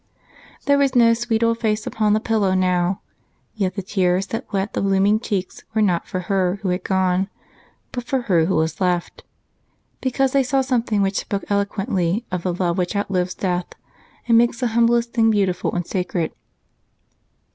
There 0.65 0.79
was 0.79 0.95
no 0.95 1.13
sweet 1.13 1.43
old 1.43 1.59
face 1.59 1.85
upon 1.85 2.13
the 2.13 2.19
pillow 2.19 2.55
now, 2.55 3.01
yet 3.53 3.75
the 3.75 3.83
tears 3.83 4.25
that 4.33 4.51
wet 4.51 4.73
the 4.73 4.81
blooming 4.81 5.19
cheeks 5.19 5.63
were 5.75 5.81
not 5.83 6.07
for 6.07 6.21
her 6.21 6.57
who 6.63 6.69
had 6.69 6.83
gone, 6.83 7.29
but 7.91 8.05
for 8.05 8.21
her 8.21 8.45
who 8.47 8.55
was 8.55 8.81
left, 8.81 9.23
because 10.01 10.31
they 10.31 10.41
saw 10.41 10.61
something 10.61 11.03
which 11.03 11.19
spoke 11.19 11.43
eloquently 11.51 12.25
of 12.31 12.41
the 12.41 12.51
love 12.55 12.79
which 12.79 12.95
outlives 12.95 13.35
death 13.35 13.67
and 14.27 14.39
makes 14.39 14.59
the 14.59 14.69
humblest 14.69 15.13
things 15.13 15.31
beautiful 15.33 15.71
and 15.71 15.85
sacred. 15.85 16.31